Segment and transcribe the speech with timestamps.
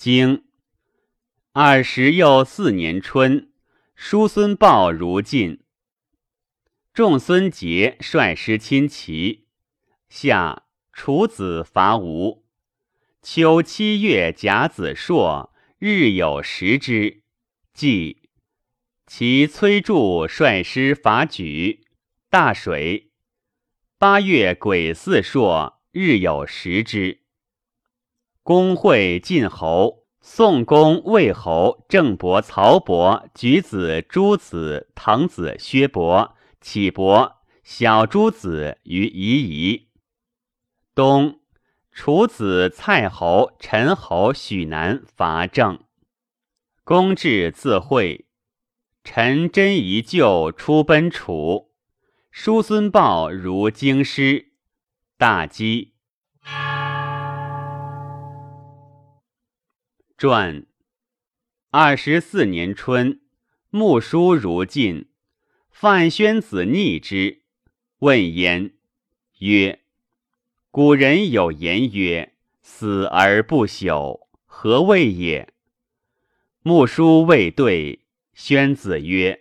[0.00, 0.44] 经
[1.52, 3.52] 二十又四年春，
[3.94, 5.60] 叔孙豹如晋。
[6.94, 9.44] 仲孙杰率师侵齐。
[10.08, 10.62] 夏，
[10.94, 12.46] 楚子伐吴。
[13.20, 17.22] 秋七月甲子朔，日有食之。
[17.74, 18.30] 季，
[19.06, 21.80] 其崔杼率师伐莒。
[22.30, 23.10] 大水。
[23.98, 27.19] 八月癸巳朔，日有食之。
[28.50, 39.90] 公会晋侯、宋公、魏侯、郑伯、曹伯、举子、诸子、滕子、薛伯、杞伯、小诸子于夷夷。
[40.96, 41.38] 冬，
[41.92, 45.78] 楚子蔡侯、陈侯、许南伐郑。
[46.82, 48.26] 公至自会，
[49.04, 51.70] 陈真宜旧出奔楚。
[52.32, 54.54] 叔孙豹如京师，
[55.16, 55.92] 大饥。
[60.20, 60.66] 传
[61.70, 63.22] 二十四年春，
[63.70, 65.08] 穆叔如晋，
[65.70, 67.44] 范宣子逆之，
[68.00, 68.74] 问焉，
[69.38, 69.80] 曰
[70.70, 75.54] ：“古人有言曰：‘死而不朽，何谓也？’”
[76.60, 79.40] 穆叔未对，宣子曰：“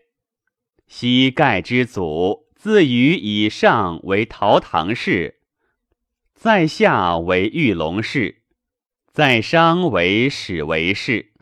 [0.87, 5.41] 昔盖之祖，自于以上为陶唐氏，
[6.33, 8.37] 在下为玉龙氏。”
[9.11, 11.33] 在商为史为氏，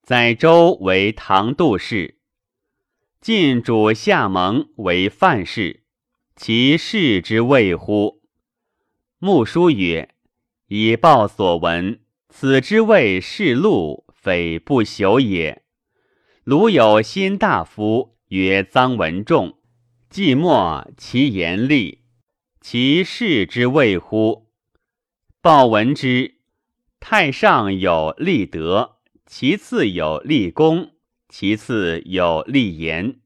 [0.00, 2.18] 在周为唐杜氏，
[3.20, 5.82] 晋主夏蒙为范氏，
[6.36, 8.22] 其事之谓乎？
[9.18, 10.14] 穆叔曰
[10.68, 15.64] ：“以报所闻，此之谓世禄，非不朽也。
[16.44, 19.58] 鲁有新大夫曰臧文仲，
[20.08, 22.04] 季末其言厉，
[22.60, 24.46] 其事之谓乎？
[25.42, 26.36] 报闻之。”
[27.00, 30.92] 太上有立德，其次有立功，
[31.28, 33.20] 其次有立言。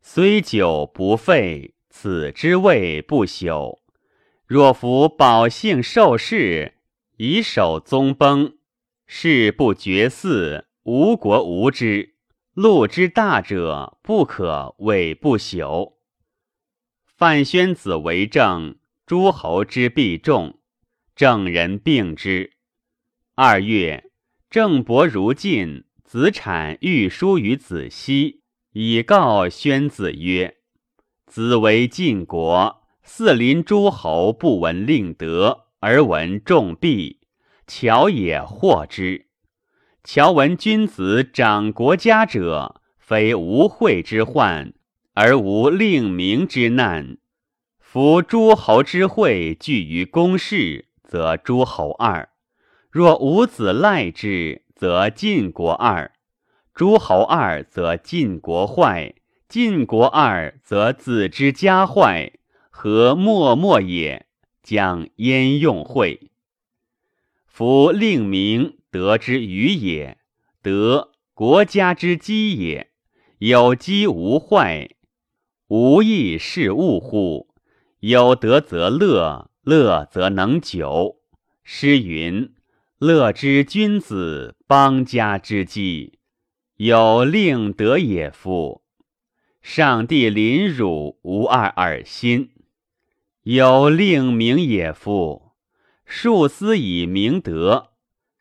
[0.00, 3.78] 虽久不废，此之谓不朽。
[4.46, 6.78] 若夫保姓受世，
[7.18, 8.56] 以守宗崩，
[9.06, 12.14] 事不绝嗣，无国无之，
[12.54, 15.96] 禄之大者，不可谓不朽。
[17.04, 20.58] 范宣子为政，诸侯之必重，
[21.14, 22.55] 正人并之。
[23.38, 24.12] 二月，
[24.48, 28.40] 郑伯如晋，子产欲书于子西，
[28.72, 30.56] 以告宣子曰
[31.28, 37.20] ：“子为晋国，四邻诸侯不闻令德，而闻重币，
[37.66, 39.26] 巧也获之。
[40.02, 44.72] 乔闻君子长国家者，非无惠之患，
[45.12, 47.18] 而无令名之难。
[47.78, 52.30] 夫诸侯之惠聚于公室，则诸侯二。”
[52.96, 56.12] 若五子赖之，则晋国二；
[56.72, 59.16] 诸侯二，则晋国坏；
[59.50, 62.32] 晋国二，则子之家坏。
[62.70, 64.24] 何默默也？
[64.62, 66.30] 将焉用会？
[67.44, 70.16] 夫令名得之于也，
[70.62, 72.92] 德国家之基也。
[73.40, 74.88] 有基无坏，
[75.68, 77.48] 无益是物乎？
[78.00, 81.20] 有德则乐，乐则能久。
[81.62, 82.55] 诗云。
[82.98, 86.18] 乐之君子，邦家之计，
[86.76, 88.80] 有令德也夫。
[89.60, 92.52] 上帝临汝，无二耳心，
[93.42, 95.52] 有令名也夫。
[96.06, 97.90] 数思以明德，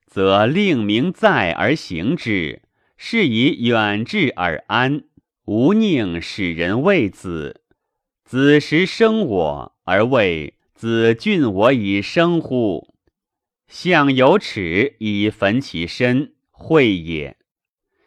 [0.07, 2.61] 则令名在而行之，
[2.95, 5.03] 是以远志而安。
[5.44, 7.61] 无宁使人畏子，
[8.23, 12.94] 子时生我，而谓子俊我以生乎？
[13.67, 17.37] 相有耻以焚其身，会也。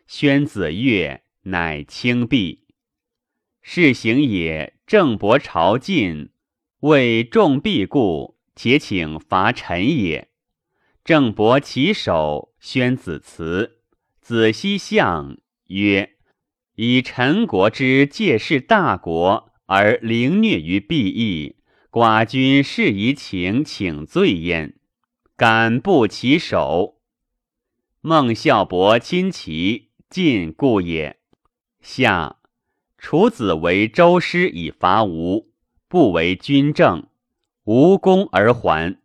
[0.06, 2.60] 宣子越，乃轻鄙。
[3.60, 4.74] 是行也。
[4.86, 6.30] 郑伯朝晋，
[6.80, 10.30] 为众必故，且请伐陈也。
[11.04, 13.82] 郑伯起手，宣子辞。
[14.22, 16.16] 子西相曰
[16.76, 21.56] ：“以陈国之借势大国，而凌虐于必邑，
[21.90, 24.74] 寡君是以请请罪焉。”
[25.38, 26.98] 敢不其首？
[28.00, 31.20] 孟孝伯亲齐，晋故也。
[31.80, 32.38] 夏，
[32.96, 35.52] 楚子为周师以伐吴，
[35.86, 37.08] 不为军政，
[37.62, 38.98] 无功而还。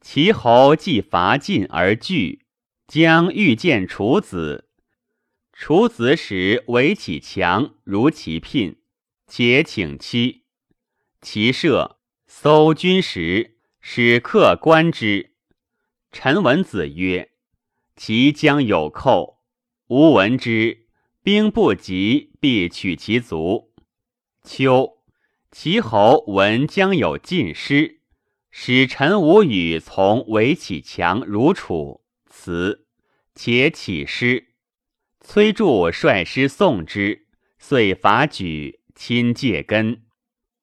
[0.00, 2.46] 齐侯既伐晋而惧，
[2.86, 4.68] 将欲见楚子。
[5.52, 8.76] 楚子使为其强，如其聘，
[9.26, 10.44] 且请期。
[11.20, 11.98] 其射
[12.28, 15.31] 搜军时，使客观之。
[16.12, 17.30] 陈文子曰
[17.96, 19.40] ：“其将有寇。
[19.88, 20.86] 吾闻之，
[21.22, 23.72] 兵不及，必取其卒。
[24.44, 24.98] 秋，
[25.50, 28.02] 齐侯闻将有尽师，
[28.50, 32.86] 使陈无与从围起强如楚，辞，
[33.34, 34.48] 且起师。
[35.18, 37.26] 崔杼率师送之，
[37.58, 40.02] 遂伐举，亲介根，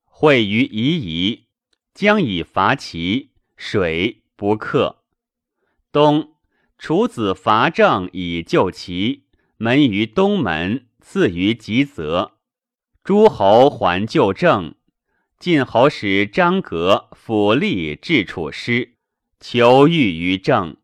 [0.05, 1.47] 会于夷夷，
[1.95, 4.98] 将以伐齐，水不克。
[5.91, 6.35] 东，
[6.77, 9.23] 楚子伐郑以救齐，
[9.57, 12.37] 门于东门，次于吉泽。
[13.03, 14.75] 诸侯还救郑，
[15.39, 18.97] 晋侯使张革辅力至楚师，
[19.39, 20.77] 求遇于郑。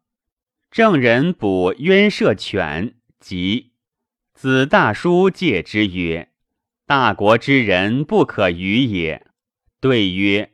[0.72, 2.96] 郑人捕渊射犬。
[3.20, 3.74] 即
[4.34, 6.32] 子大叔戒之曰
[6.88, 9.28] ：“大国之人不可与也。”
[9.80, 10.54] 对曰：“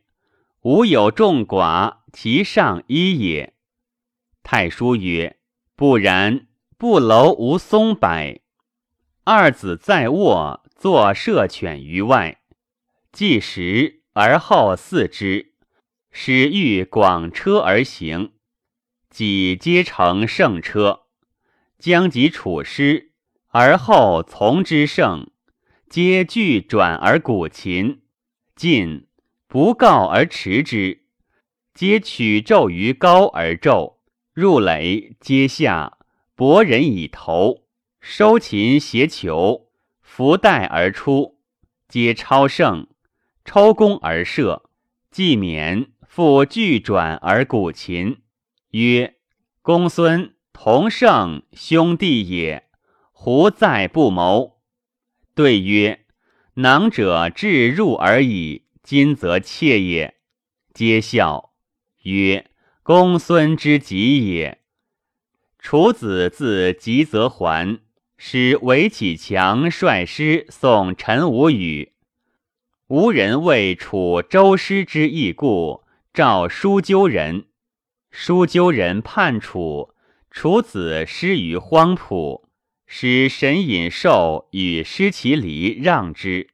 [0.64, 3.54] 吾有众寡，其上一也。”
[4.44, 5.38] 太叔曰
[5.76, 6.48] ：“不然，
[6.78, 8.42] 不楼无松柏。”
[9.24, 12.42] 二子在卧，作射犬于外，
[13.12, 15.54] 既食而后饲之，
[16.12, 18.34] 使欲广车而行，
[19.10, 21.04] 己皆乘胜车。
[21.78, 23.12] 将及处师，
[23.48, 25.32] 而后从之胜，
[25.90, 28.04] 皆俱转而鼓琴，
[28.56, 29.08] 进
[29.48, 31.06] 不告而持之，
[31.74, 34.01] 皆取咒于高而咒，
[34.34, 35.98] 入垒皆下，
[36.36, 37.66] 博人以投，
[38.00, 39.68] 收琴携球，
[40.02, 41.38] 伏带而出，
[41.90, 42.88] 皆超胜，
[43.44, 44.70] 抽弓而射，
[45.10, 48.22] 既免，复俱转而鼓琴，
[48.70, 49.16] 曰：
[49.62, 50.34] 公孙。
[50.54, 52.70] 同胜兄弟也，
[53.12, 54.62] 胡在不谋？
[55.34, 56.06] 对曰：
[56.56, 60.18] 囊者至入而已，今则妾也。
[60.72, 61.54] 皆笑
[62.04, 62.51] 曰：
[62.84, 64.58] 公孙之吉也。
[65.60, 67.80] 楚子自吉则还，
[68.18, 71.92] 使韦启强率师送陈无宇。
[72.88, 77.46] 吴人谓楚周师之义故，召书鸠人。
[78.10, 79.94] 书鸠人叛楚。
[80.32, 82.48] 楚子失于荒浦，
[82.88, 86.48] 使神隐兽与失其离让之。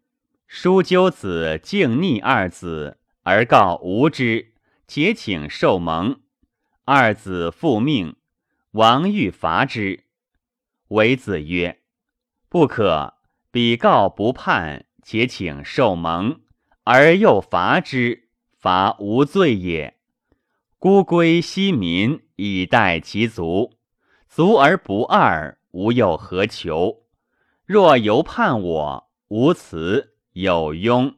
[0.47, 4.53] 叔鸠子敬逆二子，而告无之，
[4.87, 6.21] 且请受盟。
[6.85, 8.15] 二子复命，
[8.71, 10.05] 王欲伐之。
[10.87, 11.81] 为子曰
[12.47, 13.15] ：“不可，
[13.51, 16.39] 彼告不叛，且请受盟，
[16.85, 19.97] 而又伐之，伐无罪也。”
[20.79, 23.77] 孤归西民以待其卒，
[24.29, 27.03] 卒而不二，吾又何求？
[27.65, 31.15] 若犹叛我，无辞有庸，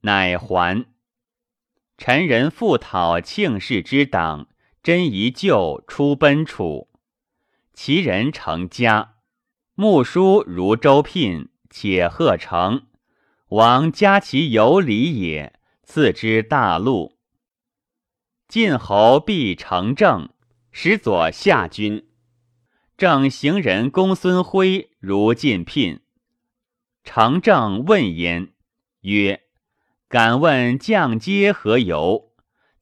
[0.00, 0.84] 乃还。
[2.02, 4.48] 臣人复讨庆氏之党，
[4.82, 6.88] 真宜救出奔楚。
[7.74, 9.16] 其人成家，
[9.74, 12.86] 穆书如周聘，且贺成。
[13.48, 15.52] 王加其有礼也，
[15.82, 17.18] 赐之大禄。
[18.48, 20.30] 晋侯必成政，
[20.72, 22.08] 使左下军。
[22.96, 26.00] 正行人公孙辉如晋聘，
[27.04, 28.54] 成政问焉，
[29.02, 29.42] 曰
[30.10, 32.32] ：“敢问将阶何由？”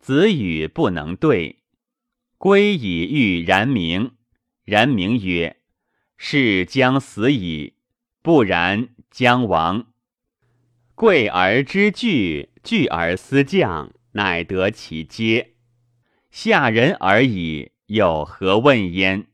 [0.00, 1.56] 子语不能对。
[2.38, 4.12] 归以遇然明，
[4.64, 5.58] 然明曰
[6.16, 7.74] ：“是将死矣，
[8.22, 9.88] 不然将亡。
[10.94, 15.56] 贵而知惧，惧而思将，乃得其阶。”
[16.32, 19.26] 下人而已，有何问焉？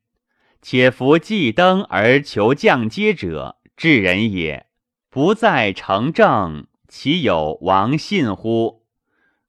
[0.61, 4.66] 且夫既登而求降阶者，智人也。
[5.11, 6.66] 不在成正，
[6.97, 8.85] 其有王信乎？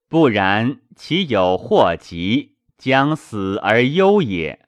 [0.09, 4.64] 不然，其有祸及，将死而忧也。